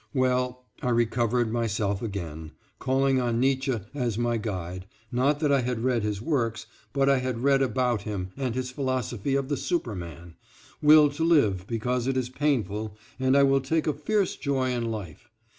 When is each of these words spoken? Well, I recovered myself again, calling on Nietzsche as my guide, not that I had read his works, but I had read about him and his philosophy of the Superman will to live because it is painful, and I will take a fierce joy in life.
Well, 0.15 0.65
I 0.81 0.89
recovered 0.89 1.51
myself 1.53 2.01
again, 2.01 2.53
calling 2.79 3.21
on 3.21 3.39
Nietzsche 3.39 3.81
as 3.93 4.17
my 4.17 4.37
guide, 4.37 4.87
not 5.11 5.39
that 5.41 5.51
I 5.51 5.61
had 5.61 5.83
read 5.83 6.01
his 6.01 6.19
works, 6.19 6.65
but 6.91 7.07
I 7.07 7.19
had 7.19 7.43
read 7.43 7.61
about 7.61 8.01
him 8.01 8.29
and 8.35 8.55
his 8.55 8.71
philosophy 8.71 9.35
of 9.35 9.47
the 9.47 9.57
Superman 9.57 10.33
will 10.81 11.09
to 11.11 11.23
live 11.23 11.67
because 11.67 12.07
it 12.07 12.17
is 12.17 12.29
painful, 12.29 12.97
and 13.19 13.37
I 13.37 13.43
will 13.43 13.61
take 13.61 13.85
a 13.85 13.93
fierce 13.93 14.35
joy 14.35 14.71
in 14.71 14.89
life. 14.89 15.29